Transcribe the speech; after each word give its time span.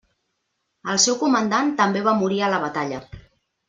El 0.93 1.01
seu 1.03 1.19
comandant 1.21 1.71
també 1.85 2.05
va 2.11 2.17
morir 2.25 2.43
a 2.43 2.53
la 2.57 2.67
batalla. 2.69 3.09